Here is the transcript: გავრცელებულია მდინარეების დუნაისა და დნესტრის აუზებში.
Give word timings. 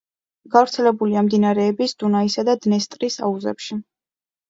გავრცელებულია 0.55 1.23
მდინარეების 1.27 1.95
დუნაისა 2.01 2.49
და 2.51 2.59
დნესტრის 2.67 3.23
აუზებში. 3.31 3.83